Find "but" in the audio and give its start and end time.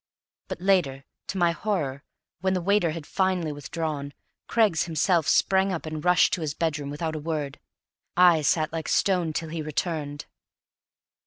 0.47-0.59